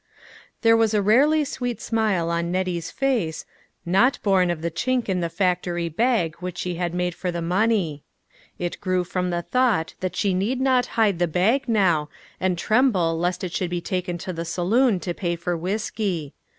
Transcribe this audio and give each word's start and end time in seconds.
There 0.63 0.75
was 0.75 0.95
a 0.95 1.01
rarely 1.03 1.45
sweet 1.45 1.79
smile 1.79 2.31
on 2.31 2.51
Nettie's 2.51 2.89
face, 2.89 3.45
not 3.85 4.17
born 4.23 4.49
of 4.49 4.63
the 4.63 4.71
chink 4.71 5.07
in 5.07 5.19
the 5.19 5.29
factory 5.29 5.89
bag 5.89 6.33
which 6.39 6.57
she 6.57 6.73
had 6.73 6.95
made 6.95 7.13
for 7.13 7.29
the 7.29 7.39
money; 7.39 8.03
it 8.57 8.81
grew 8.81 9.03
from 9.03 9.29
the 9.29 9.43
thought 9.43 9.93
that 9.99 10.15
she 10.15 10.33
need 10.33 10.59
not 10.59 10.87
hide 10.97 11.19
the 11.19 11.27
bag 11.27 11.69
now, 11.69 12.09
and 12.39 12.57
tremble 12.57 13.15
lest 13.15 13.43
it 13.43 13.51
should 13.53 13.69
be 13.69 13.79
taken 13.79 14.17
to 14.17 14.33
the 14.33 14.43
saloon 14.43 14.99
to 15.01 15.13
pay 15.13 15.35
for 15.35 15.55
whiskey. 15.55 16.33